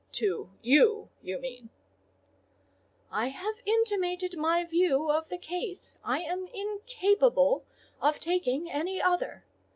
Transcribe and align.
"To 0.13 0.49
you, 0.63 1.09
you 1.21 1.39
mean." 1.39 1.69
"I 3.11 3.27
have 3.27 3.61
intimated 3.67 4.35
my 4.35 4.63
view 4.65 5.11
of 5.11 5.29
the 5.29 5.37
case: 5.37 5.95
I 6.03 6.21
am 6.21 6.47
incapable 6.47 7.65
of 8.01 8.19
taking 8.19 8.67
any 8.71 8.99
other. 8.99 9.45